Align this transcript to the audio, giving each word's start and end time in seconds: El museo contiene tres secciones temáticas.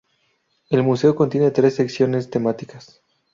El 0.71 0.81
museo 0.81 1.13
contiene 1.15 1.51
tres 1.51 1.75
secciones 1.75 2.31
temáticas. 2.31 3.03